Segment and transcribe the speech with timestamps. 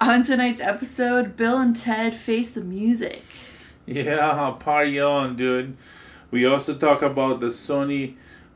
[0.00, 3.22] On tonight's episode, Bill and Ted face the music.
[3.84, 5.76] Yeah, party on, dude.
[6.30, 8.14] We also talk about the Sony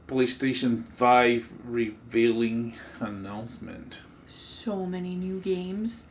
[0.08, 3.98] PlayStation 5 revealing announcement.
[4.26, 6.04] So many new games.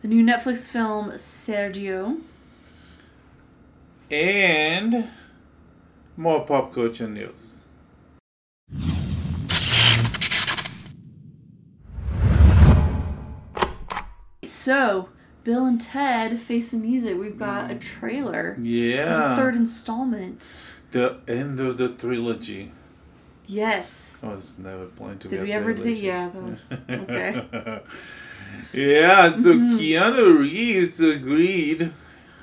[0.00, 2.20] The new Netflix film Sergio.
[4.10, 5.10] And
[6.16, 7.51] more pop culture news.
[14.66, 15.08] So,
[15.42, 17.18] Bill and Ted face the music.
[17.18, 18.54] We've got a trailer.
[18.54, 19.30] for Yeah.
[19.30, 20.52] The third installment.
[20.92, 22.70] The end of the trilogy.
[23.46, 24.14] Yes.
[24.22, 27.80] I was never planning to Did we ever do- yeah, that was- okay.
[28.72, 29.78] yeah, so Mhm.
[29.80, 31.90] Keanu Reeves agreed,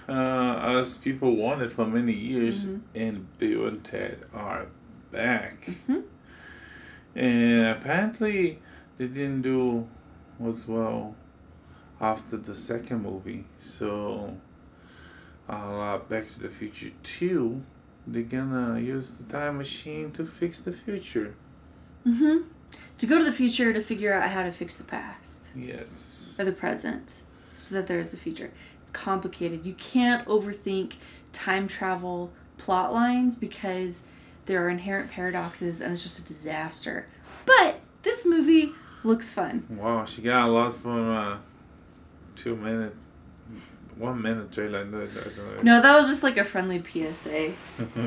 [0.09, 2.81] uh, as people wanted for many years, Mhm.
[2.95, 4.66] and Bill and Ted are
[5.09, 5.70] back.
[5.88, 6.04] Mhm.
[7.16, 8.59] And apparently,
[8.98, 9.88] they didn't do
[10.45, 11.16] as well
[12.02, 13.45] after the second movie.
[13.58, 14.35] So,
[15.48, 17.61] uh, Back to the Future 2,
[18.08, 21.36] they're gonna use the time machine to fix the future.
[22.03, 22.38] hmm
[23.00, 26.38] To go to the future to figure out how to fix the past Yes.
[26.39, 27.16] or the present
[27.58, 28.52] so that there's the future.
[28.81, 29.66] It's complicated.
[29.66, 30.95] You can't overthink
[31.34, 34.02] time travel plot lines because
[34.45, 37.06] there are inherent paradoxes and it's just a disaster.
[37.45, 38.72] But this movie
[39.03, 39.66] looks fun.
[39.69, 41.38] Wow, she got a lot from uh,
[42.40, 42.95] two minute,
[43.98, 44.80] one minute trailer.
[44.80, 45.62] I don't- I don't know.
[45.76, 47.54] No, that was just like a friendly PSA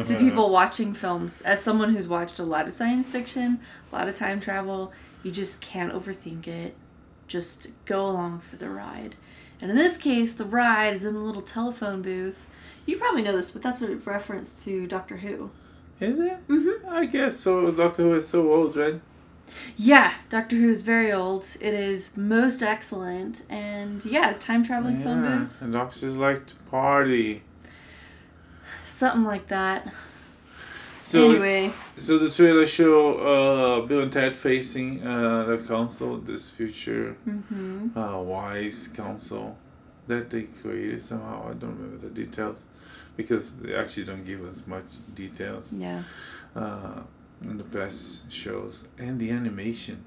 [0.06, 1.40] to people watching films.
[1.42, 3.60] As someone who's watched a lot of science fiction,
[3.92, 6.74] a lot of time travel, you just can't overthink it.
[7.28, 9.14] Just go along for the ride.
[9.60, 12.46] And in this case, the ride is in a little telephone booth.
[12.84, 15.50] You probably know this, but that's a reference to Doctor Who.
[16.00, 16.48] Is it?
[16.48, 16.88] Mm-hmm.
[16.88, 17.70] I guess so.
[17.70, 19.00] Doctor Who is so old, right?
[19.76, 21.46] Yeah, Doctor Who is very old.
[21.60, 23.42] It is most excellent.
[23.48, 25.62] And yeah, time traveling phone yeah, booth.
[25.62, 27.42] and doctors like to party.
[28.86, 29.92] Something like that.
[31.04, 36.48] So, anyway, so the trailer show uh, Bill and Ted facing uh, the council, this
[36.48, 39.56] future hmm uh, wise council
[40.06, 41.48] that they created somehow.
[41.50, 42.64] I don't remember the details
[43.16, 45.72] because they actually don't give us much details.
[45.72, 46.02] yeah.
[46.54, 47.00] uh,
[47.44, 50.04] in the best shows and the animation.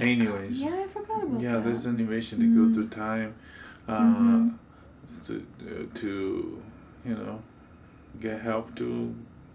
[0.00, 1.64] Anyways, Yeah, I forgot about yeah, that.
[1.64, 2.56] there's animation to Mhm.
[2.68, 3.34] go through time,
[3.88, 4.58] uh, Mhm.
[5.26, 6.62] to uh, to
[7.04, 7.42] you know
[8.20, 9.14] get help to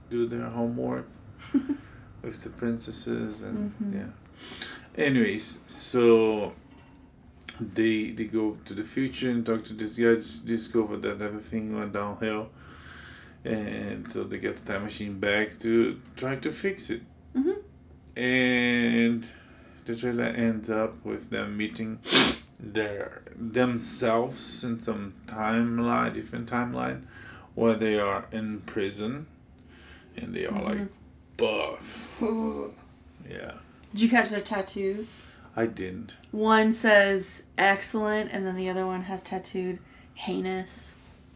[0.09, 1.07] do their homework
[2.21, 3.93] with the princesses and Mhm.
[3.93, 5.03] yeah.
[5.05, 6.53] Anyways, so
[7.59, 10.15] they they go to the future and talk to this guy,
[10.45, 12.49] discover that everything went downhill,
[13.45, 17.01] and so they get the time machine back to try to fix it.
[17.35, 17.57] Mhm.
[18.15, 19.27] And
[19.85, 21.99] the trailer ends up with them meeting
[22.59, 27.03] their themselves in some timeline, different timeline,
[27.55, 29.27] where they are in prison,
[30.15, 30.87] and they are like
[31.37, 32.19] buff.
[33.29, 33.55] Yeah,
[33.91, 35.21] Did you catch their tattoos?
[35.53, 36.15] I didn't.
[36.31, 39.79] One says excellent, and then the other one has tattooed
[40.13, 40.93] heinous.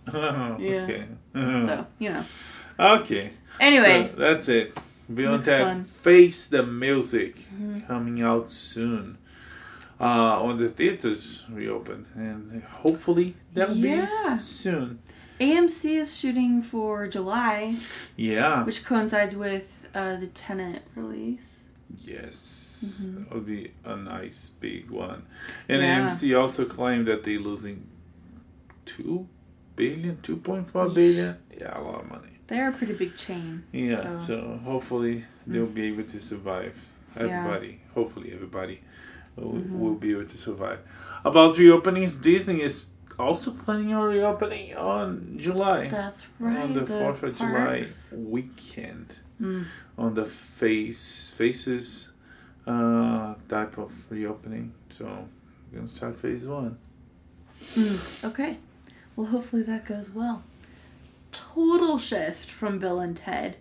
[0.14, 1.06] okay.
[1.34, 2.26] So, you know.
[2.80, 3.32] Okay.
[3.60, 4.78] Anyway, So that's it.
[5.14, 5.88] Beyond Looks that.
[5.88, 7.86] Face the Music Mhm.
[7.88, 9.18] coming out soon.
[10.00, 14.08] Uh, when the theaters reopen, and hopefully that'll Yeah.
[14.34, 15.00] be soon.
[15.40, 17.78] AMC is shooting for July,
[18.16, 18.64] Yeah.
[18.64, 21.60] which coincides with uh, the Tenet release.
[22.00, 23.04] Yes.
[23.06, 23.26] Mhm.
[23.28, 25.24] It'll be a nice big one.
[25.68, 26.08] And Yeah.
[26.08, 27.88] AMC also claimed that they're losing
[28.86, 29.28] two
[29.76, 31.38] billion, two point four billion.
[31.58, 32.28] Yeah, a lot of money.
[32.48, 33.64] They're a pretty big chain.
[33.72, 34.64] Yeah, so, So, Mm.
[34.64, 36.76] hopefully they'll be able to survive.
[37.16, 37.24] Yeah.
[37.24, 38.82] Everybody, hopefully everybody
[39.36, 39.80] will, Mhm.
[39.80, 40.80] will be able to survive.
[41.24, 45.88] About reopenings, Disney is also planning a reopening on July.
[45.90, 46.58] that's right.
[46.64, 49.66] on the Fourth of July weekend, Mm.
[49.98, 52.10] on the face faces
[52.68, 54.72] uh, type of reopening.
[54.98, 55.06] So
[55.72, 56.78] we're gonna start phase one.
[57.76, 58.58] Mm, okay.
[59.16, 60.44] Well, hopefully that goes well.
[61.32, 63.58] Total shift from Bill and Ted.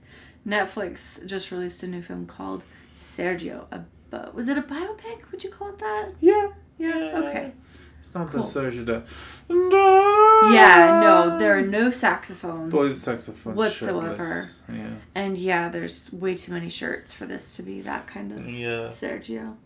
[0.46, 2.64] Netflix just released a new film called
[2.96, 3.64] Sergio.
[3.70, 5.30] A, was it a biopic?
[5.30, 6.08] Would you call it that?
[6.20, 6.48] Yeah,
[6.78, 7.12] Yeah.
[7.14, 7.52] Okay.
[8.00, 8.40] it's not Cool.
[8.42, 9.04] the surge that.
[9.48, 11.00] Yeah.
[11.02, 12.72] No, there are no saxophones.
[12.72, 14.16] Boy, saxophone Whatsoever.
[14.16, 14.48] shirtless.
[14.72, 14.90] Yeah.
[15.14, 18.86] And yeah, there's way too many shirts for this to be that kind of Yeah.
[18.88, 19.56] Sergio.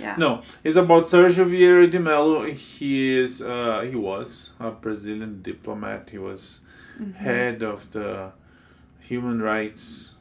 [0.00, 0.16] Yeah.
[0.16, 2.44] No, it's about Sergio Vieira de Mello.
[2.46, 6.10] He is, uh, he was a Brazilian diplomat.
[6.10, 6.60] He was
[7.00, 7.14] Mhm.
[7.14, 8.32] head of the
[9.00, 10.14] Human Rights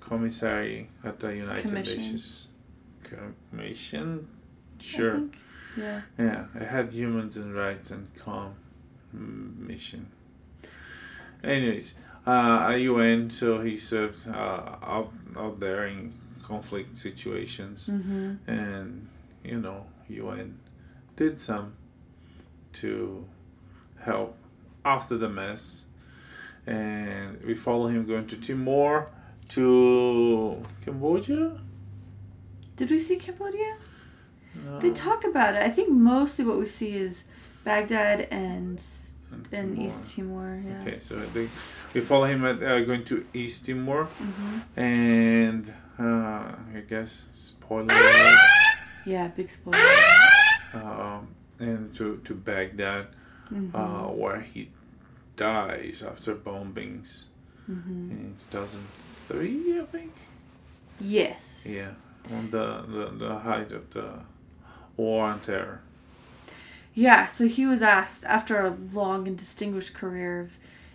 [0.00, 1.98] Commissary at the United Commission.
[1.98, 2.48] Nations.
[3.50, 4.26] Commission?
[4.78, 5.22] Sure.
[5.76, 6.00] Yeah.
[6.18, 8.54] Yeah, it had humans and rights and calm
[9.12, 10.06] mission.
[11.44, 11.94] Anyways,
[12.26, 16.12] uh, UN, so he served uh, out out there in
[16.46, 18.50] conflict situations, Mm-hmm.
[18.50, 19.08] and
[19.44, 20.58] you know, UN
[21.16, 21.74] did some
[22.80, 23.24] to
[24.08, 24.36] help
[24.84, 25.84] after the mess,
[26.66, 29.08] and we follow him going to Timor,
[29.48, 31.58] to Cambodia.
[32.76, 33.76] Did we see Cambodia?
[34.64, 34.78] No.
[34.80, 35.62] They talk about it.
[35.62, 37.24] I think mostly what we see is
[37.64, 38.82] Baghdad and
[39.52, 39.86] and Timor.
[39.86, 40.62] East Timor.
[40.66, 40.80] Yeah.
[40.82, 41.50] Okay, so I think
[41.94, 47.94] we follow him at uh, going to East Timor, hmm and uh, I guess spoiler
[47.94, 48.38] alert,
[49.06, 49.28] Yeah.
[49.28, 49.78] Big spoiler.
[50.74, 51.28] um,
[51.58, 53.06] and to to Baghdad,
[53.48, 54.68] hmm uh, where he
[55.36, 57.24] dies after bombings
[57.66, 58.86] hmm in two thousand
[59.28, 60.12] three, I think.
[61.00, 61.66] Yes.
[61.68, 61.92] Yeah,
[62.32, 64.20] on the, the the height of the
[64.96, 65.80] war on terror.
[66.94, 70.52] Yeah, so he was asked after a long and distinguished career of,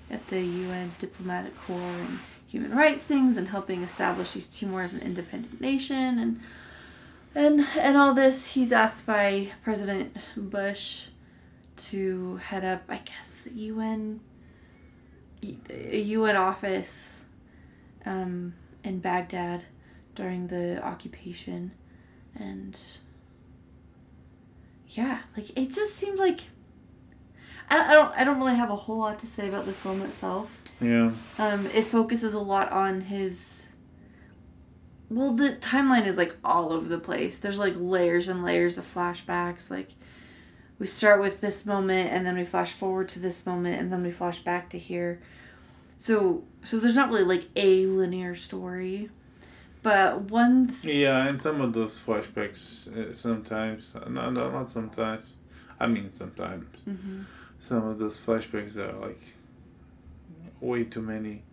[0.09, 2.19] at the UN Diplomatic Corps and
[2.51, 6.41] human rights things and helping establish East Timor as an independent nation and
[7.33, 11.07] and and all this, he's asked by President Bush
[11.77, 14.19] to head up, I guess, the UN
[15.41, 17.23] UN office
[18.05, 18.53] um,
[18.83, 19.63] in Baghdad
[20.13, 21.71] during the occupation.
[22.35, 22.77] And
[24.89, 26.41] yeah, like it just seemed like
[27.71, 30.01] I, I don't I don't really have a whole lot to say about the film
[30.03, 30.49] itself.
[30.79, 33.63] Yeah, Um, it focuses a lot on his.
[35.09, 37.37] Well, the timeline is like all over the place.
[37.37, 39.69] There's like layers and layers of flashbacks.
[39.69, 39.89] Like,
[40.79, 44.03] we start with this moment, and then we flash forward to this moment, and then
[44.03, 45.21] we flash back to here.
[45.99, 49.09] So, so there's not really like a linear story,
[49.83, 50.69] but one.
[50.81, 55.27] Th- yeah, and some of those flashbacks uh, sometimes, no, no, not sometimes.
[55.79, 57.25] I mean, sometimes Mhm.
[57.61, 59.21] Some of those flashbacks are like
[60.59, 61.43] way too many.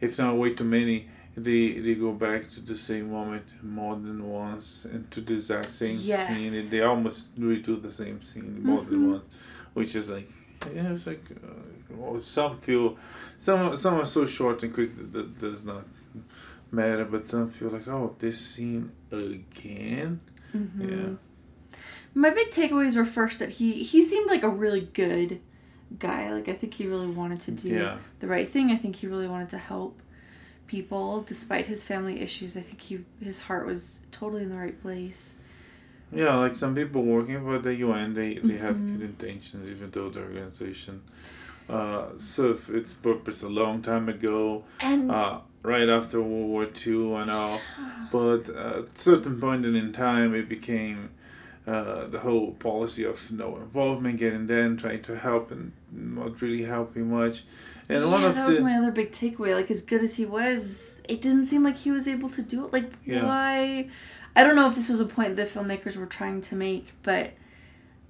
[0.00, 4.18] If not way too many, they they go back to the same moment more than
[4.28, 6.26] once and to the exact same Yes.
[6.28, 6.54] scene.
[6.54, 8.88] And they almost redo the same scene more Mhm.
[8.90, 9.26] than once,
[9.74, 10.28] which is like
[10.74, 12.96] yeah, it's like uh, well, some feel
[13.38, 15.84] some some are so short and quick that, that does not
[16.70, 20.20] matter, but some feel like oh this scene again.
[20.54, 20.90] Mhm.
[20.90, 21.10] Yeah.
[22.18, 25.40] My big takeaways were first that he he seemed like a really good
[26.00, 26.32] guy.
[26.32, 27.98] Like I think he really wanted to do Yeah.
[28.18, 28.72] the right thing.
[28.72, 29.92] I think he really wanted to help
[30.66, 32.56] people despite his family issues.
[32.56, 35.20] I think he his heart was totally in the right place.
[36.12, 38.92] Yeah, like some people working for the UN, they, they have Mhm.
[38.92, 41.02] good intentions, even though the organization
[41.68, 47.14] uh, served its purpose a long time ago, And uh, right after World War II
[47.20, 47.60] and all.
[48.10, 51.10] But at a certain point in time, it became
[51.68, 56.62] uh, the whole policy of no involvement, getting there trying to help and not really
[56.62, 57.42] helping much.
[57.90, 59.54] And yeah, one of that the was my other big takeaway.
[59.54, 60.76] Like as good as he was,
[61.06, 62.72] it didn't seem like he was able to do it.
[62.72, 63.26] Like Yeah.
[63.26, 63.90] why?
[64.34, 67.32] I don't know if this was a point the filmmakers were trying to make, but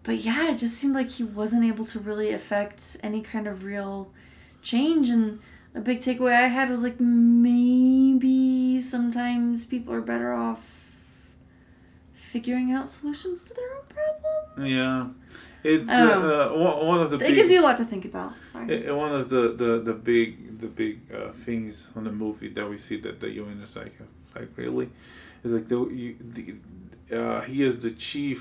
[0.04, 3.64] but yeah, it just seemed like he wasn't able to really affect any kind of
[3.64, 4.12] real
[4.62, 5.08] change.
[5.08, 5.40] And
[5.74, 10.60] a big takeaway I had was like maybe sometimes people are better off
[12.34, 14.72] figuring out solutions to their own problems.
[14.76, 15.08] yeah,
[15.72, 17.84] it's I don't uh, one one of the It big gives you a lot to
[17.92, 18.32] think about.
[18.52, 18.88] Sorry.
[18.88, 20.28] Uh, One of the the the big
[20.62, 23.94] the big uh, things on the movie that we see that the UN is like
[24.36, 24.88] like really
[25.44, 26.44] is like the, you, the
[27.18, 28.38] uh, he is the chief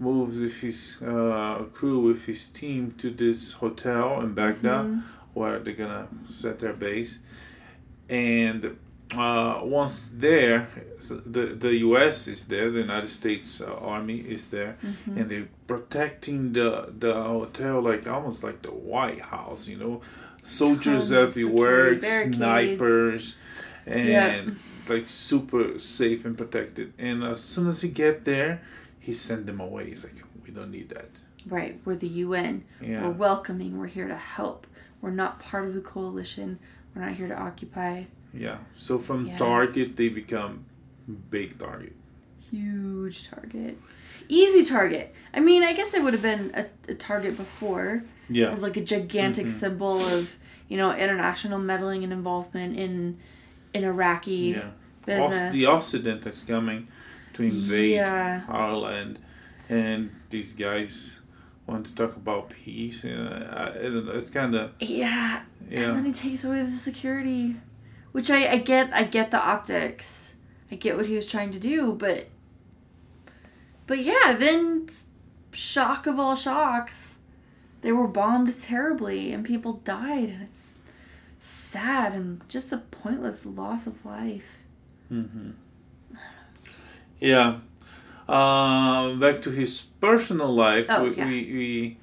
[0.00, 5.02] moves with his uh, crew with his team to this hotel in Baghdad Mhm.
[5.34, 6.06] where they're gonna
[6.40, 7.12] set their base
[8.08, 8.60] and
[9.16, 10.68] uh, once there
[11.26, 15.16] the the US is there the United States uh, Army is there Mhm.
[15.16, 20.02] and they're protecting the the hotel like almost like the White House, you know,
[20.42, 23.36] soldiers Tons everywhere, snipers,
[23.86, 24.44] and Yeah.
[24.88, 26.92] like super safe and protected.
[26.98, 28.60] And as soon as he get there,
[28.98, 29.88] he send them away.
[29.88, 31.10] He's like, we don't need that.
[31.46, 32.64] Right, we're the UN.
[32.80, 33.78] Yeah, We're welcoming.
[33.78, 34.66] We're here to help.
[35.00, 36.58] We're not part of the coalition.
[36.94, 38.04] We're not here to occupy.
[38.32, 38.58] Yeah.
[38.74, 39.36] So from Yeah.
[39.36, 40.64] target, they become
[41.30, 41.94] big target.
[42.50, 43.78] Huge target.
[44.28, 45.14] Easy target.
[45.34, 48.02] I mean, I guess they would have been a, a target before.
[48.30, 49.60] Yeah, As like a gigantic Mhm.
[49.60, 50.28] symbol of,
[50.68, 53.18] you know, international meddling and involvement in
[53.74, 54.70] in Iraqi yeah.
[55.04, 55.52] business.
[55.52, 56.88] The Occident is coming
[57.34, 58.42] to invade Yeah.
[58.48, 59.18] our land,
[59.68, 61.20] and these guys
[61.66, 63.04] want to talk about peace.
[63.04, 65.42] And I, I don't know, it's kind of yeah.
[65.70, 65.80] yeah.
[65.80, 67.56] And then he takes away the security.
[68.12, 70.32] Which I, I get I get the optics.
[70.70, 72.28] I get what he was trying to do, but
[73.86, 74.88] but yeah, then
[75.52, 77.16] shock of all shocks,
[77.80, 80.72] they were bombed terribly and people died, and it's
[81.40, 84.44] sad and just a pointless loss of life.
[85.10, 85.50] Mm-hmm.
[87.20, 87.60] Yeah.
[88.28, 91.24] Uh, back to his personal life, Oh, we, yeah.
[91.26, 91.96] we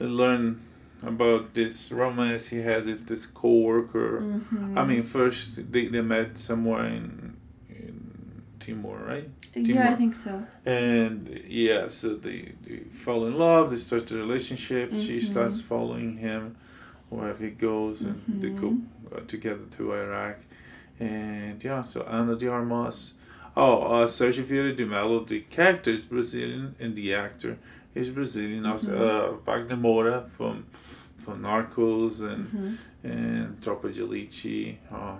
[0.00, 0.60] we learn
[1.02, 4.20] about this romance he had with this co-worker.
[4.22, 4.78] Mm-hmm.
[4.78, 7.36] I mean, first they, they met somewhere in
[7.68, 9.28] in Timor, right?
[9.54, 10.44] yeah, I think so.
[10.66, 13.70] And yeah, so they, they fall in love.
[13.70, 14.92] They start the relationship.
[14.94, 15.22] She Mhm.
[15.22, 16.56] starts following him
[17.08, 18.86] wherever he goes, and they go Mhm.
[19.14, 20.36] uh, together to Iraq.
[21.00, 23.14] And yeah, so Ana de Armas.
[23.56, 27.56] Oh, uh, Sergio Vieira de Mello, the character is Brazilian, and the actor
[27.94, 28.64] is Brazilian.
[28.66, 29.00] Also, Mhm.
[29.00, 30.64] uh, Wagner Moura from
[31.20, 34.78] from Narcos and hmm and Tropa de Elite.
[34.92, 35.16] Uh,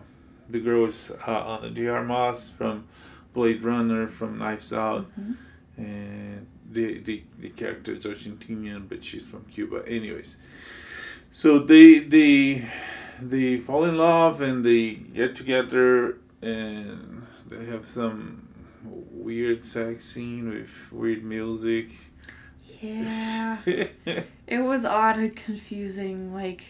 [0.49, 2.87] the girl is Ana de Armas from
[3.33, 5.33] Blade Runner, from Knives Out hmm
[5.77, 9.83] and the the, the character is Argentinian, but she's from Cuba.
[9.87, 10.37] Anyways,
[11.31, 12.65] so they they
[13.21, 18.49] they fall in love and they get together and they have some
[18.85, 21.91] weird sex scene with weird music.
[22.81, 23.59] Yeah.
[24.47, 26.35] It was odd and confusing.
[26.35, 26.65] Like,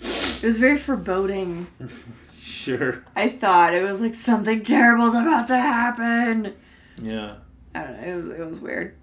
[0.00, 1.68] it was very foreboding.
[2.38, 3.04] sure.
[3.16, 6.54] I thought it was like something terrible's about to happen.
[7.00, 7.36] Yeah.
[7.74, 8.08] I don't know.
[8.08, 8.94] It was it was weird.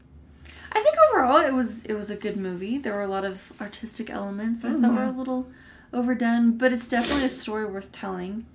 [0.71, 2.77] I think overall it was it was a good movie.
[2.77, 5.47] There were a lot of artistic elements that I thought were a little
[5.91, 8.45] overdone, but it's definitely a story worth telling,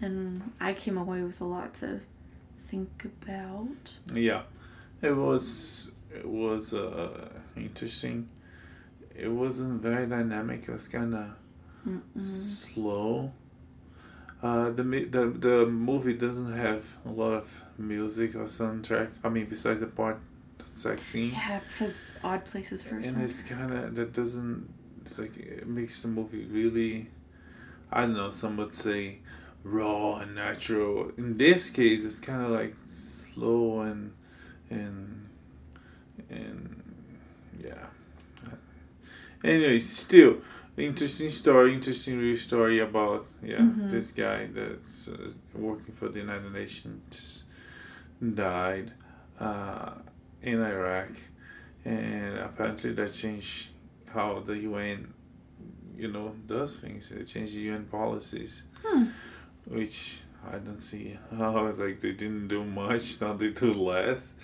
[0.00, 2.00] and I came away with a lot to
[2.68, 3.68] think about.
[4.12, 4.42] Yeah.
[5.02, 8.28] It was it was uh interesting.
[9.14, 10.62] It wasn't very dynamic.
[10.68, 11.26] It was kind of
[12.18, 13.32] slow.
[14.42, 19.10] Uh, the the the movie doesn't have a lot of music or soundtrack.
[19.22, 20.18] I mean, besides the part
[20.64, 24.72] sex scene, Yeah, besides odd places for and it's kind of that doesn't.
[25.02, 27.08] It's like it makes the movie really.
[27.92, 28.30] I don't know.
[28.30, 29.18] Some would say
[29.62, 31.10] raw and natural.
[31.18, 34.12] In this case, it's kind of like slow and
[34.70, 35.19] and
[36.28, 36.82] and
[37.62, 37.86] yeah.
[39.42, 40.36] Anyway, still
[40.76, 43.90] interesting story, interesting real story about yeah Mhm.
[43.90, 47.44] this guy that's uh, working for the United Nations
[48.34, 48.92] died
[49.38, 49.92] uh,
[50.42, 51.10] in Iraq,
[51.84, 53.68] and apparently that changed
[54.12, 55.12] how the UN,
[55.96, 57.10] you know, does things.
[57.10, 59.04] It changed the UN policies, Hmm.
[59.66, 60.20] which
[60.52, 64.34] I don't see how it's like they didn't do much, now they do less.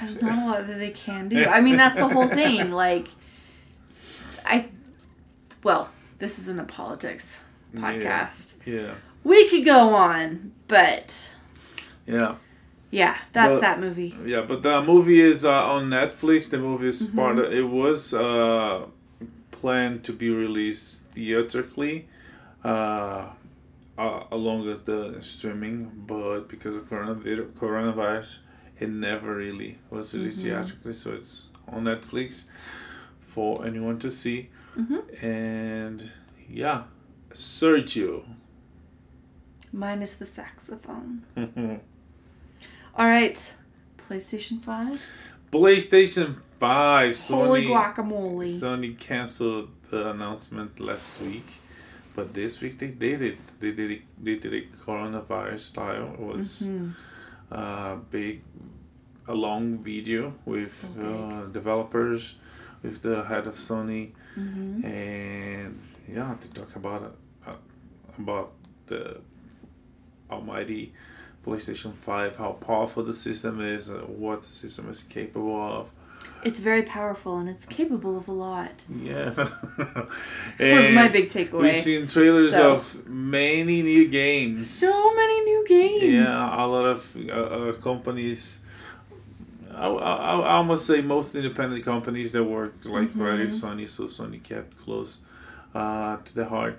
[0.00, 1.44] There's not a lot that they can do.
[1.44, 2.70] I mean, that's the whole thing.
[2.70, 3.08] Like,
[4.44, 4.66] I,
[5.62, 7.26] well, this isn't a politics
[7.74, 8.54] podcast.
[8.64, 11.28] Yeah, We could go on, but
[12.06, 12.36] yeah.
[12.90, 14.16] yeah, that's But- that movie.
[14.24, 16.50] Yeah, but the movie is uh, on Netflix.
[16.50, 17.14] The movie is Mhm.
[17.16, 18.86] part of, it was uh,
[19.50, 22.08] planned to be released theatrically,
[22.64, 23.26] uh,
[23.98, 28.38] uh, along with the streaming, but because of coronavirus,
[28.78, 30.42] it never really was released Mhm.
[30.42, 30.92] theatrically.
[30.92, 32.44] So it's on Netflix
[33.20, 34.48] for anyone to see.
[34.74, 36.10] hmm And
[36.50, 36.84] yeah,
[37.32, 38.24] Sergio.
[39.72, 41.22] Minus the saxophone.
[42.96, 43.54] All right,
[44.08, 45.00] PlayStation 5.
[45.52, 47.16] PlayStation Five.
[47.28, 48.46] Holy Sony- guacamole.
[48.48, 51.46] Sony canceled the announcement last week,
[52.14, 53.38] but this week they did it.
[53.60, 54.02] They did it.
[54.22, 56.14] They did it coronavirus style.
[56.14, 56.92] It was Mhm.
[57.50, 58.42] A big,
[59.28, 62.36] a long video with So uh, developers,
[62.82, 64.84] with the head of Sony, Mhm.
[64.84, 67.52] and yeah, they talk about uh,
[68.18, 68.52] about
[68.86, 69.18] the
[70.30, 70.92] almighty
[71.44, 75.86] PlayStation Five, how powerful the system is, uh, what the system is capable of.
[76.44, 78.84] It's very powerful and it's capable of a lot.
[79.10, 79.30] Yeah.
[80.58, 81.62] was my big takeaway.
[81.62, 84.68] We've seen trailers So- of many new games.
[84.70, 86.02] So many new games.
[86.02, 88.60] Yeah, a lot of uh, uh, companies.
[89.74, 90.14] I, I,
[90.50, 93.60] I almost say most independent companies that work like right with Mhm.
[93.62, 95.18] Sony, so Sony kept close
[95.74, 96.78] uh, to the heart.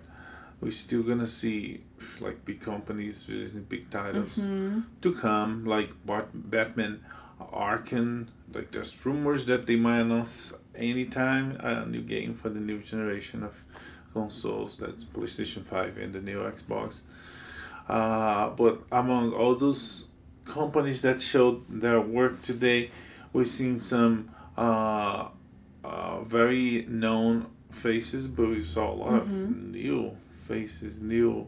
[0.62, 1.82] We're still gonna see
[2.20, 4.84] like big companies releasing big titles Mhm.
[5.04, 7.00] to come, like Bat- Batman
[7.40, 8.28] Arkham.
[8.54, 13.44] Like there's rumors that they might announce anytime a new game for the new generation
[13.44, 13.54] of
[14.14, 14.78] consoles.
[14.78, 17.02] That's PlayStation Five and the new Xbox.
[17.88, 20.08] Uh, but among all those
[20.46, 22.92] companies that showed their work today,
[23.34, 25.28] we've seen some uh,
[25.84, 29.72] uh, very known faces, but we saw a lot of Mhm.
[29.72, 30.12] new
[30.48, 31.48] faces, new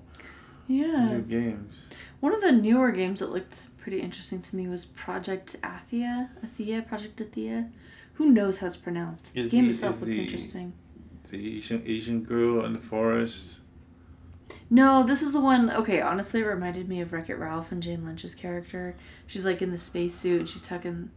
[0.67, 1.13] Yeah.
[1.13, 1.89] new games.
[2.19, 6.87] One of the newer games that looked pretty interesting to me was Project Athea, Athea,
[6.87, 7.69] Project Athia.
[8.15, 9.31] Who knows how it's pronounced?
[9.33, 10.73] Is the game the- itself looked the- interesting.
[11.31, 13.61] The Asian Asian girl in the forest.
[14.69, 15.69] No, this is the one.
[15.71, 18.95] Okay, honestly, it reminded me of Wreck It Ralph and Jane Lynch's character.
[19.25, 21.09] She's like in the spacesuit and she's tucking.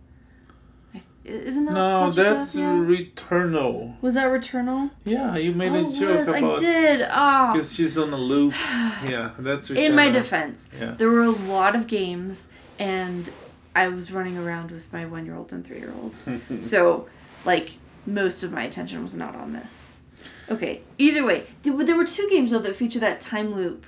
[1.25, 2.57] Isn't that No, that's?
[2.57, 4.01] Returnal.
[4.01, 4.91] Was that Returnal?
[5.05, 6.29] Yeah, you made oh, a joke.
[6.29, 7.07] I about did.
[7.09, 7.53] Ah.
[7.53, 8.55] because she's on the loop.
[9.05, 9.77] Yeah, that's Returnal.
[9.85, 10.93] In my defense, Yeah.
[10.93, 12.45] there were a lot of games,
[12.79, 13.31] and
[13.77, 16.15] I was running around with my one year old and three year old.
[16.61, 17.07] so,
[17.45, 17.71] like,
[18.05, 19.89] most of my attention was not on this.
[20.53, 23.85] Okay, either way, there were two games, though, that feature that time loop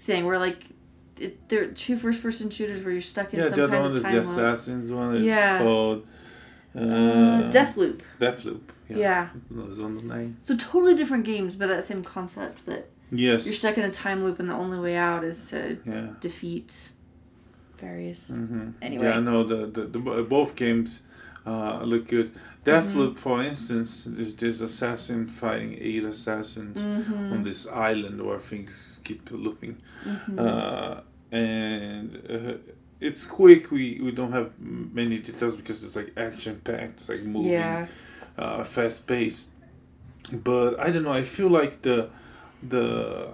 [0.00, 0.64] thing where, like,
[1.18, 3.82] it, they're two first person shooters where you're stuck in yeah, some the other kind
[3.82, 4.22] one of is the loop.
[4.22, 5.14] Assassin's one.
[5.16, 5.58] Is Yeah.
[5.58, 6.06] called
[6.74, 8.00] uh, Uh, Deathloop.
[8.18, 8.60] Deathloop.
[8.88, 9.28] Yeah.
[9.50, 10.38] That's on the name.
[10.42, 13.44] So, totally different games, but that same concept that Yes.
[13.44, 16.08] you're stuck in a time loop and the only way out is to Yeah.
[16.20, 16.90] defeat
[17.78, 18.28] various.
[18.28, 19.04] hmm Anyway.
[19.06, 21.02] Yeah, no, the, the, the both games
[21.46, 22.30] uh, look good.
[22.64, 22.70] Mm-hmm.
[22.70, 27.32] Deathloop, for instance, is this assassin fighting eight assassins Mm-hmm.
[27.32, 29.76] on this island where things keep looping.
[30.04, 30.38] Mhm.
[30.38, 31.00] Uh,
[31.32, 32.54] and uh,
[33.00, 33.70] it's quick.
[33.70, 37.00] We, we don't have many details because it's like action packed.
[37.00, 37.86] It's like moving, yeah.
[38.36, 39.48] uh, fast paced.
[40.32, 41.12] But I don't know.
[41.12, 42.10] I feel like the
[42.62, 43.28] the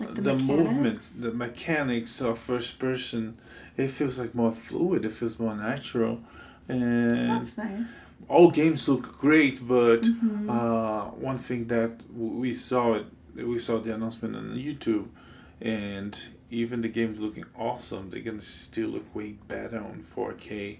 [0.00, 3.38] Like the the, movements, the mechanics of first person,
[3.76, 5.04] it feels like more fluid.
[5.04, 6.20] It feels more natural,
[6.68, 8.07] and That's nice.
[8.28, 9.66] All games look great.
[9.66, 10.48] But Mhm.
[10.48, 15.06] uh, one thing that we saw it, we saw the announcement on YouTube,
[15.60, 16.18] and
[16.50, 18.10] even the game's looking awesome.
[18.10, 20.78] They're gonna still look way better on 4K.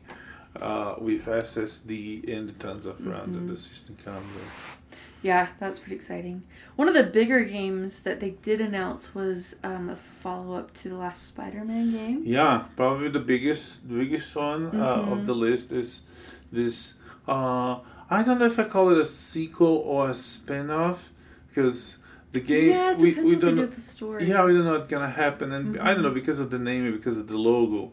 [0.60, 3.48] Uh, with SSD and tons of RAM that Mhm.
[3.48, 4.98] the system comes with.
[5.22, 6.42] Yeah, that's pretty exciting.
[6.74, 10.88] One of the bigger games that they did announce was um, a follow up to
[10.88, 12.22] the last Spider Man game.
[12.24, 15.12] Yeah, probably the biggest the biggest one uh, Mhm.
[15.12, 16.06] of the list is
[16.50, 16.94] this.
[17.28, 17.80] Uh,
[18.11, 21.11] I don't know if I call it a sequel or a spin-off
[21.49, 21.99] because
[22.32, 23.66] the game yeah, we, we don't know.
[23.66, 24.24] the story.
[24.29, 25.94] Yeah, we don't know what's gonna happen, and I Mhm.
[25.94, 27.90] don't know because of the name and because of the logo.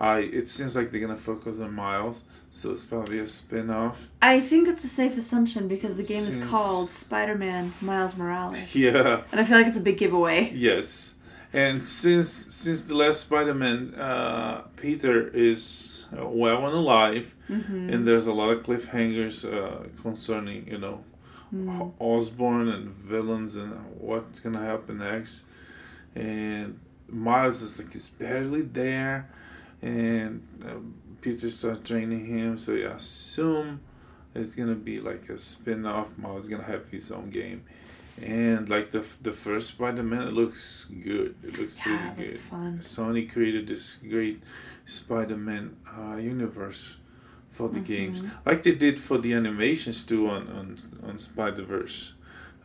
[0.00, 4.08] I it seems like they're gonna focus on Miles, so it's probably a spin-off.
[4.20, 8.74] I think that's a safe assumption because the game is called Spider Man Miles Morales.
[8.74, 9.22] Yeah.
[9.30, 10.50] And I feel like it's a big giveaway.
[10.54, 11.14] Yes,
[11.52, 17.34] and since since the last Spider-Man, uh, Peter is well and alive.
[17.48, 21.02] hmm and there's a lot of cliffhangers uh, concerning you know
[21.54, 21.92] Mm.
[22.00, 25.44] Osborn and villains and what's gonna happen next.
[26.16, 29.30] And Miles is like he's barely there,
[29.80, 32.56] and um, Peter starts training him.
[32.58, 33.80] So you assume
[34.34, 36.16] it's gonna be like a spin-off.
[36.18, 37.62] Miles is gonna have his own game,
[38.22, 41.34] and like the the first Spider-Man, it looks good.
[41.42, 42.38] It looks Yeah, really good.
[42.38, 42.78] fun.
[42.80, 44.42] Sony created this great
[44.86, 46.96] Spider-Man uh, universe
[47.50, 48.30] for the games, Mhm.
[48.46, 50.76] like they did for the animations too on on,
[51.08, 52.14] on Spider-Verse,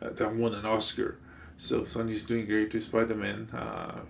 [0.02, 1.16] uh, that won an Oscar.
[1.56, 4.00] So Sony's doing great with Spider-Man, uh,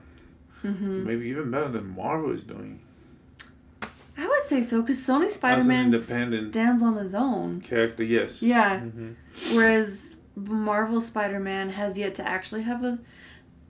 [0.62, 2.81] hmm maybe even better than Marvel is doing.
[4.16, 8.42] I would say so because Sony Spider Man independent- stands on his own, Character, yes.
[8.42, 8.81] Yeah.
[8.81, 9.12] hmm
[9.55, 12.98] whereas Marvel Spider Man has yet to actually have a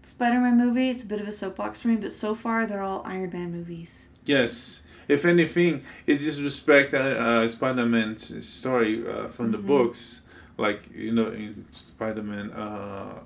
[0.05, 0.91] Spider Man movie.
[0.91, 3.53] It's a bit of a soapbox for me, but so far they're all Iron Man
[3.53, 4.07] movies.
[4.25, 4.85] Yes.
[5.09, 9.67] If anything, it disrespect uh, uh, Spider-Man's story uh, from the Mhm.
[9.67, 10.23] books.
[10.57, 13.19] Like you know, in Spider-Man uh,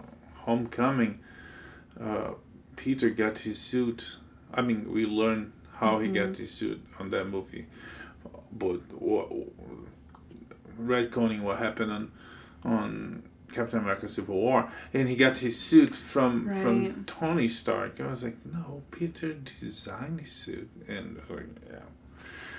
[0.47, 1.19] Homecoming,
[2.01, 2.31] uh,
[2.77, 4.17] Peter got his suit.
[4.55, 6.39] I mean, we learn how he got Mhm.
[6.39, 7.67] his suit on that movie,
[8.53, 9.31] but what,
[10.81, 12.11] retconning what happened on
[12.65, 13.23] on
[13.53, 18.01] Captain America: Civil War, and he got his suit from from Tony Stark.
[18.01, 21.79] I was like, no, Peter designed his suit, and like, yeah.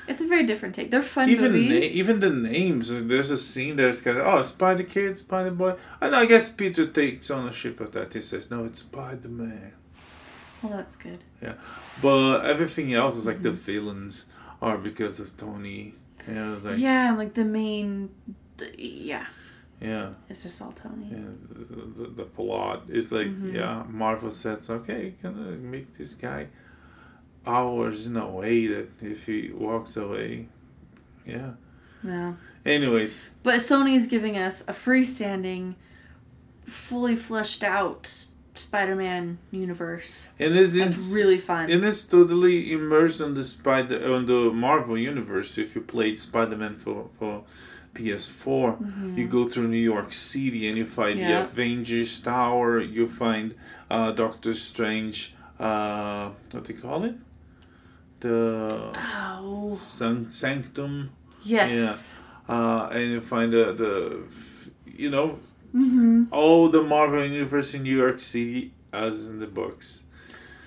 [0.07, 0.91] It's a very different take.
[0.91, 1.69] They're fun Even movies.
[1.71, 2.89] na- even the names.
[3.07, 5.73] There's a scene that's got oh Spider Kid, Spider Boy.
[5.99, 8.13] And I guess Peter takes ownership of that.
[8.13, 9.71] He says no, it's Spider Man.
[10.61, 11.19] well, that's good.
[11.41, 11.53] Yeah,
[12.03, 13.53] but everything else is like the Mhm.
[13.55, 14.25] villains
[14.61, 15.95] are because of Tony.
[16.27, 18.09] You know, it's like yeah, like the main.
[18.57, 19.25] The, yeah,
[19.81, 21.07] yeah, it's just all Tony.
[21.11, 21.17] yeah.
[21.49, 23.53] The, the, the plot is like Mhm.
[23.53, 23.83] yeah.
[23.89, 26.47] Marvel says okay, gonna make this guy
[27.45, 30.47] hours in a way that if he walks away,
[31.25, 31.51] yeah.
[32.03, 32.37] No.
[32.65, 35.75] Anyways, But Sony's giving us a freestanding,
[36.65, 38.09] fully fleshed out
[38.55, 40.25] Spider Man universe.
[40.39, 41.69] and it's ins- really fun.
[41.69, 45.57] And it's totally immersed on the Spider on the Marvel universe.
[45.57, 47.43] If you played Spider Man for for
[47.95, 49.17] PS4, Mhm.
[49.17, 51.43] you go through New York City and you find the Yeah.
[51.45, 52.79] Avengers Tower.
[52.79, 53.55] You find
[53.89, 55.33] uh, Doctor Strange.
[55.59, 57.15] Uh, what do you call it?
[58.19, 59.69] The Oh.
[59.69, 61.09] San- Sanctum.
[61.43, 61.71] Yes.
[61.71, 61.95] Yeah.
[62.55, 63.93] uh, and you find the the
[65.03, 65.39] you know
[65.73, 66.23] Mm-hmm.
[66.31, 69.87] all the Marvel universe in New York City as in the books.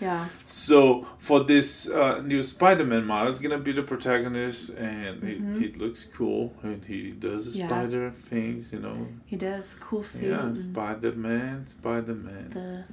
[0.00, 0.28] Yeah.
[0.46, 5.60] So for this uh, new Spider-Man, Miles gonna be the protagonist, and Mhm.
[5.60, 7.66] he, he looks cool, and he does Yeah.
[7.66, 9.08] spider things, you know.
[9.26, 10.28] He does cool suit.
[10.30, 12.84] Yeah, Spider-Man, Spider-Man the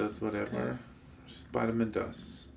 [0.00, 0.78] does whatever
[1.28, 2.46] Spider-Man does.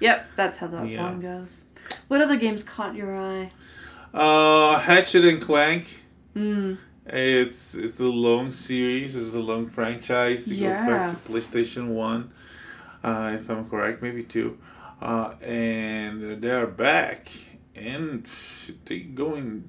[0.00, 0.96] Yep, that's how that Yeah.
[0.96, 1.60] song goes.
[2.08, 3.52] What other games caught your eye?
[4.14, 6.02] Uh, Ratchet and Clank.
[6.34, 6.78] Mm.
[7.06, 9.14] It's it's a long series.
[9.16, 10.48] It's a long franchise.
[10.48, 12.30] It goes back to PlayStation One,
[13.04, 14.58] uh, if I'm correct, maybe two.
[15.00, 17.30] Uh, and they are back,
[17.74, 18.26] and
[18.84, 19.64] they going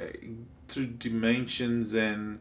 [0.00, 0.06] uh,
[0.68, 2.40] through dimensions and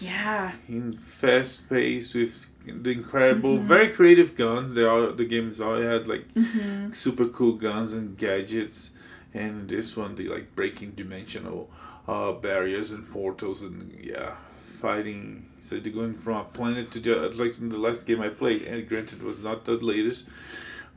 [0.00, 0.52] Yeah.
[0.68, 3.62] in fast pace with the incredible, Mhm.
[3.62, 4.72] very creative guns.
[4.74, 6.92] They all the games all had like Mm-hmm.
[6.92, 8.92] super cool guns and gadgets,
[9.34, 11.68] and this one they like breaking dimensional
[12.08, 14.36] uh, barriers and portals and yeah,
[14.76, 15.46] fighting.
[15.60, 18.62] So they're going from a planet to the like in the last game I played,
[18.62, 20.28] and granted it was not the latest,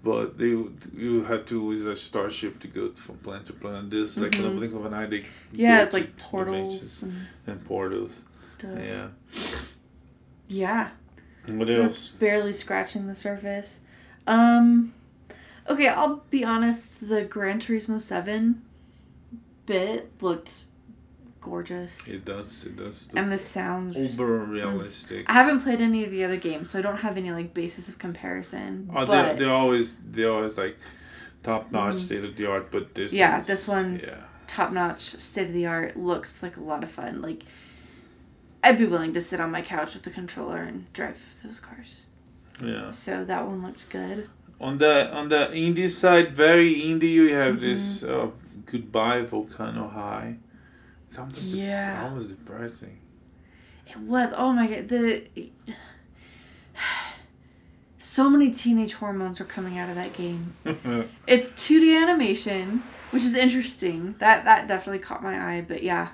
[0.03, 0.47] but they
[1.05, 3.89] you had to use a starship to go from planet to planet.
[3.89, 4.55] This like in a Mhm.
[4.57, 7.13] blink of an eye they Yeah, it's like portals and
[7.47, 8.25] and portals.
[8.51, 8.77] stuff.
[8.77, 9.07] Yeah.
[10.47, 10.89] Yeah.
[11.47, 11.85] What So else?
[11.95, 13.79] it's barely scratching the surface.
[14.27, 14.93] Um
[15.69, 18.61] okay, I'll be honest, the Gran Turismo 7
[19.65, 20.53] bit looked
[21.41, 21.95] gorgeous.
[22.07, 22.65] It does.
[22.65, 23.09] It does.
[23.15, 25.25] And the sounds Uber realistic.
[25.29, 27.87] I haven't played any of the other games, so I don't have any like basis
[27.89, 28.89] of comparison.
[28.95, 30.77] Oh, but they they always they always like
[31.43, 31.99] top notch, Mhm.
[31.99, 32.71] state of the art.
[32.71, 36.57] But this Yeah, is- this one- Yeah, top notch, state of the art, looks like
[36.57, 37.21] a lot of fun.
[37.21, 37.43] Like
[38.63, 42.05] I'd be willing to sit on my couch with a controller and drive those cars.
[42.61, 42.91] yeah.
[42.91, 44.29] So that one looked good.
[44.59, 47.13] On the on the indie side, very indie.
[47.13, 47.61] You have Mhm.
[47.61, 48.27] this uh,
[48.65, 50.35] goodbye Volcano High.
[51.09, 52.01] Sounds Yeah.
[52.03, 52.97] almost depressing.
[53.87, 54.31] It was.
[54.35, 54.87] Oh my god.
[54.87, 55.23] The
[57.99, 60.53] so many teenage hormones are coming out of that game.
[61.27, 64.15] It's 2D animation, which is interesting.
[64.19, 65.61] That that definitely caught my eye.
[65.67, 66.09] But yeah,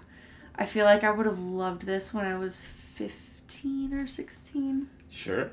[0.55, 4.87] I feel like I would have loved this when I was 15 or 16.
[5.09, 5.51] sure.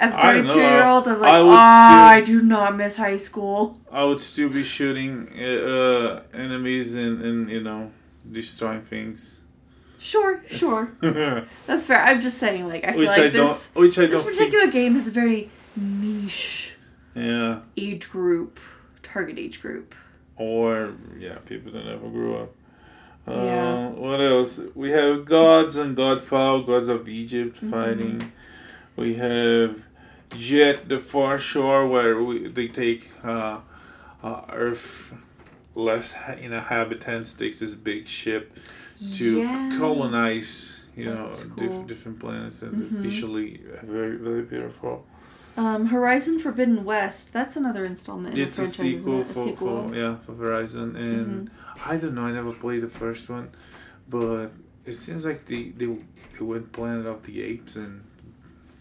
[0.00, 2.76] As a I don't 32 year old, I'm like, I oh, would I do not
[2.76, 3.80] miss high school.
[3.90, 7.90] I would still be shooting uh, enemies and, and you know
[8.30, 9.40] destroying things.
[9.98, 10.90] Sure, sure.
[11.66, 12.00] That's fair.
[12.02, 13.82] I'm just saying, like, I feel which like I this, don't.
[13.82, 14.24] Which I this don't.
[14.24, 16.74] think- particular game is a very niche
[17.14, 17.60] yeah.
[17.76, 18.60] age group,
[19.02, 19.94] target age group.
[20.36, 22.54] Or yeah, people that never grew up.
[23.26, 23.88] Uh, Yeah.
[23.88, 24.60] What else?
[24.76, 27.70] We have gods and Godfall, gods of Egypt Mhm.
[27.70, 28.32] fighting.
[28.94, 29.82] We have
[30.36, 33.58] Jett, the far shore, where we, they take uh,
[34.22, 35.12] uh, Earth
[35.78, 38.52] less you know habitants takes this big ship
[39.14, 39.78] to Yeah.
[39.78, 41.56] colonize you know cool.
[41.56, 43.00] different different planets and Mhm.
[43.02, 45.06] visually very very beautiful.
[45.56, 47.32] Um, Horizon Forbidden West.
[47.32, 48.34] That's another installment.
[48.34, 49.30] In It's a the sequel it?
[49.30, 49.88] A for, sequel.
[49.88, 51.50] for yeah for Horizon and
[51.92, 53.48] I don't know I never played the first one,
[54.08, 54.48] but
[54.84, 55.88] it seems like they they,
[56.34, 57.92] they went Planet of the Apes and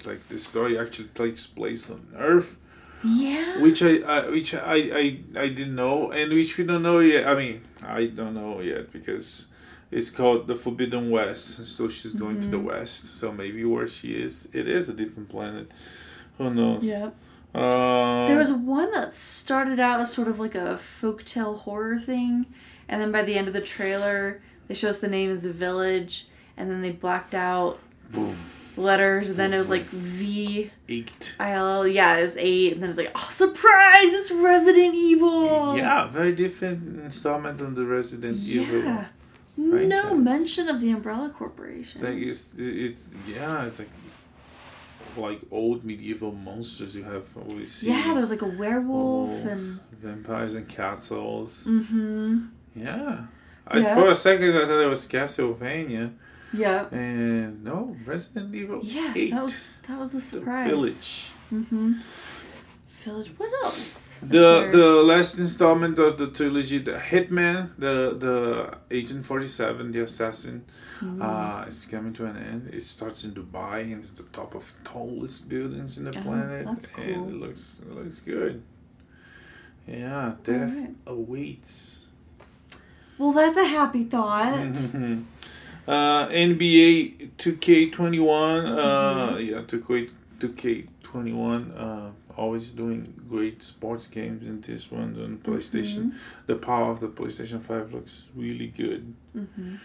[0.06, 2.58] like the story actually takes place on Earth,
[3.04, 3.60] Yeah.
[3.62, 7.28] which I, I which I, I I didn't know and which we don't know yet.
[7.28, 9.48] I mean I don't know yet because.
[9.90, 12.64] It's called the Forbidden West, so she's going to the Mhm.
[12.66, 13.06] west.
[13.22, 15.72] So maybe where she is, it is a different planet.
[16.38, 16.84] Who knows?
[16.84, 17.12] Yeah.
[17.56, 22.48] Um, There was one that started out as sort of like a folktale horror thing,
[22.90, 25.54] and then by the end of the trailer, they show us the name is the
[25.54, 27.80] village, and then they blacked out
[28.12, 28.36] boom,
[28.78, 31.36] letters, and then it was like V eight.
[31.40, 31.88] I L L.
[31.88, 34.13] Yeah, it was eight, and then it's like, oh, surprise!
[34.13, 35.76] It's Resident Evil.
[35.78, 38.84] Yeah, very different installment on the Resident Evil.
[38.84, 39.06] Yeah.
[39.58, 42.00] No mention of the Umbrella Corporation.
[42.00, 43.90] It's like it's, it's yeah, it's like
[45.18, 47.90] like old medieval monsters you have always seen.
[47.90, 49.80] yeah, there's like a werewolf Wolves, and.
[49.92, 51.66] vampires and castles.
[51.68, 52.46] Mm-hmm.
[52.76, 53.26] Yeah.
[53.68, 53.96] I, Yeah.
[53.96, 56.13] For a second, I thought it was Castlevania,
[56.54, 56.88] Yeah.
[56.92, 59.32] and no, Resident Evil Yeah, Eight.
[59.32, 59.56] that was
[59.88, 60.70] that was a the surprise.
[60.70, 61.26] Village.
[61.54, 61.94] Mm-hmm.
[63.04, 63.32] Village.
[63.38, 64.04] What else?
[64.22, 70.02] The the last installment of the trilogy, the Hitman, the the Agent Forty Seven, the
[70.04, 70.64] assassin,
[71.00, 71.22] Mm.
[71.22, 72.72] uh, is coming to an end.
[72.74, 76.66] It starts in Dubai and it's the top of tallest buildings in the Oh, planet,
[76.66, 78.64] that's and it looks it looks good.
[79.88, 80.96] Yeah, death Alright.
[81.06, 82.06] awaits.
[83.20, 84.76] Well, that's a happy thought.
[85.88, 88.65] uh, NBA Two K Twenty One.
[88.65, 89.39] Uh, Mm-hmm.
[89.45, 94.91] yeah, Two K Two K Twenty One, uh, always doing great sports games in this
[94.91, 96.13] one on PlayStation.
[96.47, 99.13] The power of the PlayStation Five looks really good.
[99.34, 99.76] hmm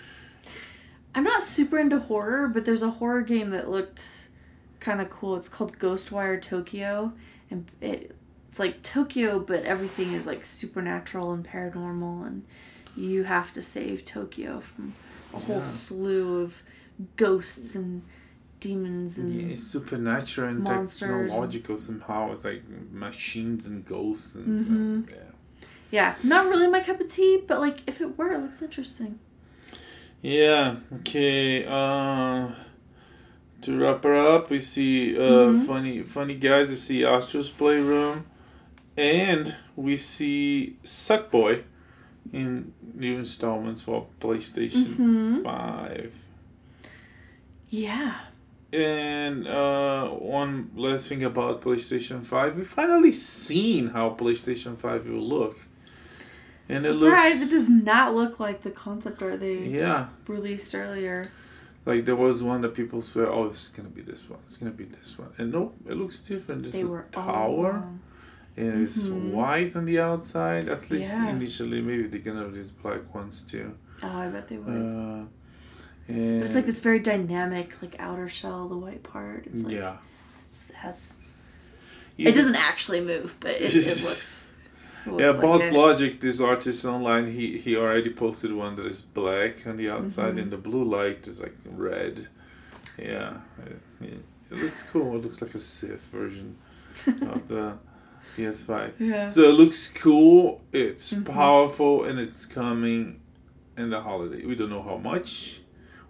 [1.14, 4.02] I'm not super into horror, but there's a horror game that looked
[4.80, 5.36] kind of cool.
[5.36, 7.12] It's called Ghostwire Tokyo,
[7.50, 8.16] and it,
[8.48, 12.44] it's like Tokyo, but everything is like supernatural and paranormal, and
[12.96, 14.94] you have to save Tokyo from
[15.34, 15.60] a whole Yeah.
[15.62, 16.62] slew of
[17.16, 18.02] ghosts and
[18.60, 22.32] demons and Yeah, it's supernatural and monsters and- technological somehow.
[22.32, 25.02] It's like machines and ghosts and Mhm.
[25.08, 25.18] stuff.
[25.18, 25.28] Yeah.
[25.90, 29.18] yeah, not really my cup of tea, but like if it were, it looks interesting.
[30.22, 30.76] Yeah.
[31.00, 31.64] Okay.
[31.66, 32.50] Uh,
[33.62, 35.66] to wrap her up, we see uh, Mhm.
[35.66, 36.68] funny, funny guys.
[36.70, 38.24] We see Astro's Playroom,
[38.96, 41.62] and we see Sackboy
[42.32, 46.12] in new installments for PlayStation hmm Five.
[47.68, 48.20] Yeah.
[48.72, 55.20] And uh, one last thing about PlayStation Five, we finally seen how PlayStation Five will
[55.20, 55.58] look,
[56.68, 57.40] and it Surprise!
[57.40, 60.06] looks It does not look like the concept art they yeah.
[60.26, 61.30] released earlier.
[61.84, 64.38] Like there was one that people swear, oh, it's gonna be this one.
[64.46, 66.64] It's gonna be this one, and nope, it looks different.
[66.64, 68.00] It's they a tower, wrong.
[68.56, 69.30] And it's Mhm.
[69.32, 70.68] white on the outside.
[70.68, 71.30] At least Yeah.
[71.30, 73.74] initially, maybe they're gonna have these black ones too.
[74.02, 74.68] Oh, I bet they would.
[74.74, 75.24] Uh,
[76.08, 79.46] and but it's like this very dynamic, like outer shell, the white part.
[79.46, 79.96] It's like, yeah,
[80.50, 80.96] It's, has.
[82.18, 84.46] It doesn't actually move, but it, it looks.
[85.06, 85.72] it Yeah, like Boss it.
[85.72, 90.34] Logic, this artist online, he he already posted one that is black on the outside,
[90.36, 90.42] Mhm.
[90.42, 92.28] and the blue light is like red.
[92.98, 95.16] Yeah, it, it, it looks cool.
[95.16, 96.56] It looks like a Sith version
[97.06, 97.78] of the
[98.36, 98.92] PS5.
[98.98, 99.26] Yeah.
[99.28, 100.60] So it looks cool.
[100.72, 101.24] It's Mhm.
[101.24, 103.20] powerful, and it's coming
[103.76, 104.44] in the holiday.
[104.44, 105.60] We don't know how much.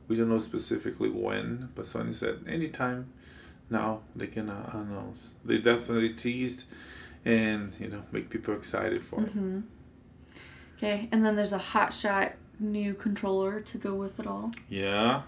[0.09, 3.07] We don't know specifically when, but Sony said anytime.
[3.70, 5.35] Now they can uh, announce.
[5.44, 6.64] They definitely teased,
[7.25, 9.29] and you know make people excited for it.
[9.33, 9.61] hmm
[10.77, 14.53] Okay, and then there's a hot shot new controller to go with it all.
[14.68, 15.22] Yeah,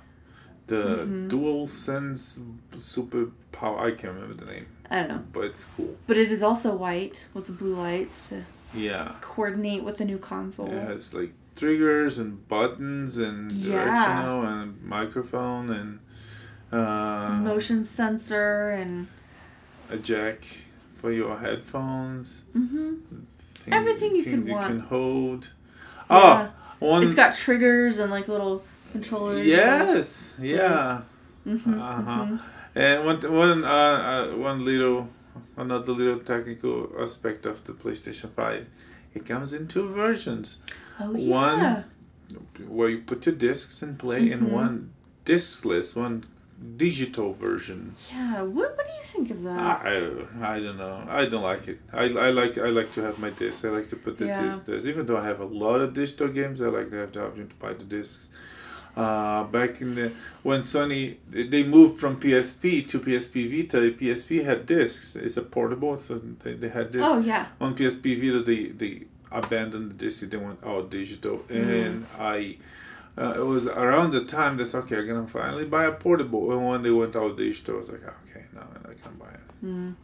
[0.67, 1.29] the Mhm.
[1.29, 2.41] Dual Sense
[2.77, 3.79] Super Power.
[3.87, 5.97] I can't remember the name, I don't know, but it's cool.
[6.07, 8.45] but it is also white with the blue lights to
[8.75, 10.67] Yeah, coordinate with the new console.
[10.69, 13.77] it has like triggers and buttons and Yeah.
[13.85, 15.99] directional and microphone and
[16.73, 19.07] uh, Motion sensor and
[19.91, 20.45] a jack
[20.97, 22.43] for your headphones.
[22.53, 22.95] hmm
[23.39, 25.53] Things, Everything you things could you can hold.
[26.11, 26.49] Yeah.
[26.81, 27.03] Oh, one.
[27.05, 29.47] it's got triggers and like little controllers.
[29.47, 31.03] Yes, yeah.
[31.45, 32.39] Hmm Uh-huh.
[32.75, 33.69] And one, one, uh,
[34.33, 35.09] uh, one little,
[35.57, 38.67] another little technical aspect of the PlayStation Five,
[39.15, 40.59] it comes in two versions.
[40.99, 41.83] Oh One yeah.
[42.67, 44.51] where you put your discs and play, and Mhm.
[44.51, 44.91] one
[45.25, 46.25] discless, one
[46.77, 47.93] digital version.
[48.11, 48.43] Yeah.
[48.43, 49.81] What What do you think of that?
[49.87, 51.05] I, I don't know.
[51.09, 51.79] I don't like it.
[51.93, 53.65] I, I like I like to have my discs.
[53.65, 54.43] I like to put the Yeah.
[54.43, 54.87] discs.
[54.87, 57.49] Even though I have a lot of digital games, I like to have the option
[57.49, 58.29] to buy the discs.
[58.97, 60.13] Uh, back in the
[60.45, 65.17] when Sony they moved from PSP to PSP Vita, PSP had discs.
[65.17, 67.09] It's a portable, so they, they had discs.
[67.09, 67.47] oh yeah.
[67.61, 69.03] On PSP Vita, they they
[69.33, 70.21] abandoned the disc.
[70.31, 71.87] They went all digital, Mm.
[71.87, 72.57] and I.
[73.17, 74.97] Uh, it was around the time that's okay.
[74.99, 76.51] I'm gonna finally buy a portable.
[76.53, 79.67] And when they went all digital, I was like, okay, now I can buy it
[79.67, 79.95] Mm.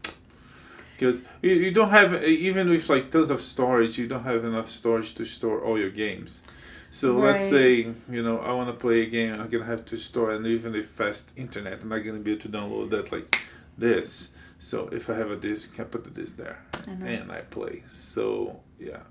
[0.97, 4.69] because you, you don't have even with like tons of storage you don't have enough
[4.69, 6.43] storage to store all your games
[6.91, 9.97] so let's say you know i want to play a game i'm gonna have to
[9.97, 13.43] store and even if fast internet i'm not gonna be able to download that like
[13.79, 17.41] this so if i have a disk i put the disk there I and i
[17.43, 19.03] play so yeah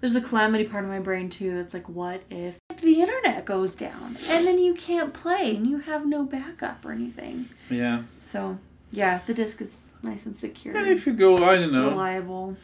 [0.00, 1.54] There's the calamity part of my brain too.
[1.56, 5.78] That's like, what if the internet goes down and then you can't play and you
[5.80, 7.50] have no backup or anything?
[7.68, 8.58] yeah So
[8.92, 12.56] yeah, the disc is nice and secure, and if you go i don't know reliable.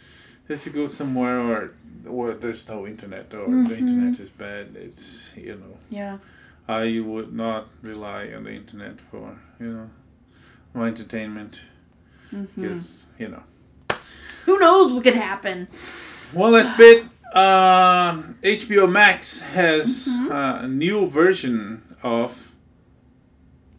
[0.48, 1.72] If you go somewhere or
[2.04, 3.68] where there's no internet or Mhm.
[3.68, 6.18] the internet is bad it's you know Yeah.
[6.68, 9.90] I would not rely on the internet for you know
[10.74, 11.62] my entertainment
[12.30, 13.42] because you know
[14.46, 15.66] Who knows what could happen?
[16.32, 17.04] one last bit.
[17.34, 20.30] Um, HBO Max has Mhm.
[20.30, 22.52] uh, a new version of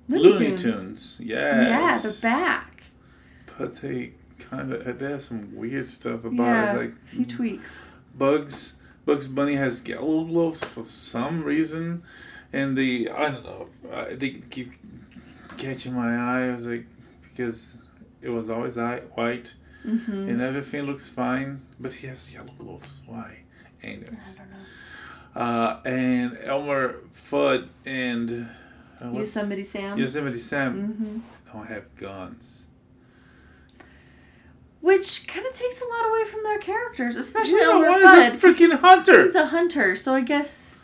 [0.10, 0.62] Looney Looney Tunes.
[0.62, 1.19] Tunes.
[1.21, 1.67] Yes.
[1.69, 2.84] Yeah, they're back.
[3.58, 4.13] But they
[4.49, 6.77] kind of they have some weird stuff about yeah, it.
[6.79, 7.69] Like a few tweaks.
[8.17, 12.03] Bugs Bugs Bunny has yellow gloves for some reason,
[12.53, 14.71] and the I don't know uh, they keep
[15.57, 16.47] catching my eye.
[16.49, 16.86] I was like
[17.23, 17.75] because
[18.21, 19.53] it was always white
[19.86, 20.12] Mm-hmm.
[20.29, 22.97] and everything looks fine, but he has yellow gloves.
[23.05, 23.38] Why?
[23.81, 25.41] I Anyways, don't know.
[25.41, 26.95] uh, and Elmer
[27.29, 28.49] Fudd and
[29.01, 29.97] uh, Yosemite Sam.
[29.97, 31.19] Yosemite Sam Mm-hmm.
[31.53, 32.65] don't have guns.
[34.82, 38.34] Which kind of takes a lot away from their characters, especially Yeah, Elmer Fudd.
[38.34, 39.26] a freaking hunter.
[39.26, 40.76] He's a hunter, so I guess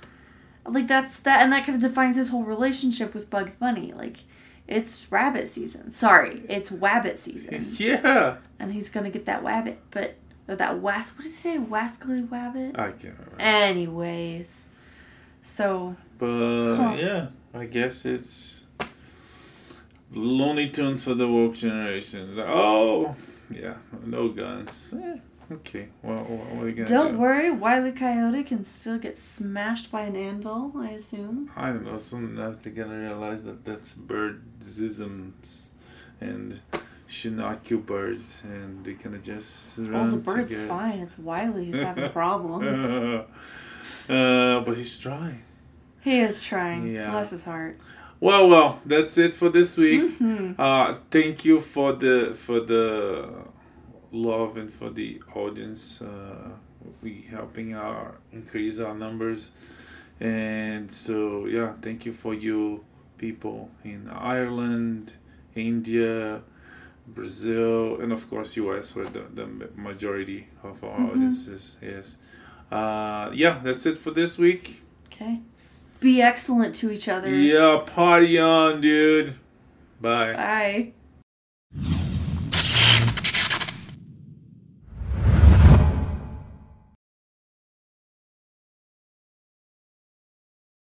[0.66, 3.92] like that's that, and that kind of defines his whole relationship with Bugs Bunny.
[3.94, 4.18] Like,
[4.68, 5.92] it's rabbit season.
[5.92, 8.38] Sorry, it's wabbit season, Yeah.
[8.60, 10.16] and he's gonna get that wabbit, but
[10.48, 12.78] or that was what did he say, wascally wabbit?
[12.80, 13.36] I can't remember.
[13.40, 14.66] Anyways,
[15.42, 16.96] so But Huh.
[16.98, 18.66] yeah, I guess it's
[20.12, 22.36] Looney Tunes for the woke generation.
[22.40, 23.16] Oh,
[23.60, 24.94] yeah, no guns.
[24.98, 25.18] Eh,
[25.54, 27.18] okay, well, what are we gonna don't do?
[27.20, 27.92] worry, Wile E.
[27.92, 30.72] Coyote can still get smashed by an anvil.
[30.78, 31.50] I assume.
[31.56, 31.98] I don't know.
[31.98, 35.70] Soon enough, they're gonna realize that that's birdsisms,
[36.22, 36.60] and
[37.08, 39.92] should not kill birds, and they're gonna just run.
[39.92, 41.00] Well, the bird's fine.
[41.00, 42.66] It's Wiley who's having problems.
[44.10, 45.42] uh, but he's trying.
[46.02, 46.88] He is trying.
[46.94, 47.12] Yeah.
[47.12, 47.78] Bless his heart.
[48.24, 50.18] Well, well, that's it for this week.
[50.18, 52.86] hmm Uh, thank you for the for the
[54.12, 56.02] love and for the audience.
[56.02, 56.50] Uh,
[57.02, 59.52] we helping our increase our numbers,
[60.22, 62.86] and so yeah, thank you for you
[63.18, 65.14] people in Ireland,
[65.56, 66.42] India,
[67.08, 68.96] Brazil, and of course U.S.
[68.96, 71.12] where the, the majority of our Mhm.
[71.12, 72.18] audiences is.
[72.72, 74.82] Uh, yeah, that's it for this week.
[75.08, 75.42] Okay.
[76.04, 77.34] Be excellent to each other.
[77.34, 79.36] Yeah, party on, dude.
[80.02, 80.34] Bye.
[80.34, 80.92] Bye.